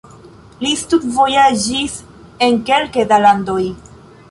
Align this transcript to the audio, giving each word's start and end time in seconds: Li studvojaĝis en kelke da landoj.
Li 0.63 0.71
studvojaĝis 0.83 1.99
en 2.49 2.59
kelke 2.71 3.07
da 3.15 3.23
landoj. 3.29 3.63